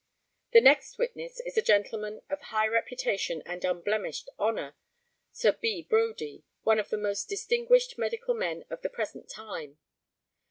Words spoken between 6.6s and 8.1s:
one of the most distinguished